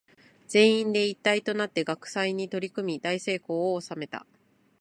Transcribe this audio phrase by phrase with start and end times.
[0.47, 4.25] 全員で一体となって学祭に取り組み大成功を収めた。